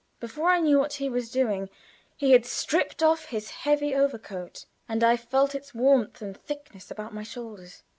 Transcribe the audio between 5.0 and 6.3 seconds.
I felt its warmth